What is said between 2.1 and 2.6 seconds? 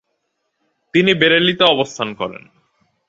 করেন।